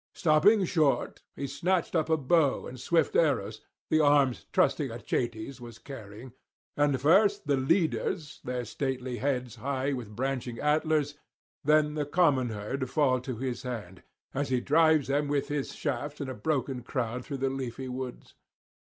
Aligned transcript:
Stopping 0.15 0.65
short, 0.65 1.21
he 1.35 1.45
snatched 1.45 1.95
up 1.95 2.09
a 2.09 2.17
bow 2.17 2.65
and 2.65 2.79
swift 2.79 3.15
arrows, 3.15 3.61
the 3.91 3.99
arms 3.99 4.47
trusty 4.51 4.87
Achates 4.89 5.61
was 5.61 5.77
carrying; 5.77 6.33
and 6.75 6.99
first 6.99 7.45
the 7.45 7.55
leaders, 7.55 8.39
their 8.43 8.65
stately 8.65 9.17
heads 9.17 9.57
high 9.57 9.93
with 9.93 10.15
branching 10.15 10.57
antlers, 10.59 11.19
then 11.63 11.93
the 11.93 12.05
common 12.07 12.47
[191 12.47 12.77
222]herd 12.79 12.89
fall 12.91 13.19
to 13.21 13.37
his 13.37 13.61
hand, 13.61 14.01
as 14.33 14.49
he 14.49 14.59
drives 14.59 15.07
them 15.07 15.27
with 15.27 15.49
his 15.49 15.71
shafts 15.75 16.19
in 16.19 16.27
a 16.29 16.33
broken 16.33 16.81
crowd 16.81 17.23
through 17.23 17.37
the 17.37 17.51
leafy 17.51 17.87
woods. 17.87 18.33